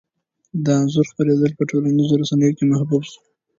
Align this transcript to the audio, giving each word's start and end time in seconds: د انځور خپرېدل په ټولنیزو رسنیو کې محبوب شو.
د 0.63 0.65
انځور 0.79 1.05
خپرېدل 1.11 1.51
په 1.55 1.63
ټولنیزو 1.69 2.19
رسنیو 2.21 2.55
کې 2.57 2.65
محبوب 2.71 3.01
شو. 3.09 3.19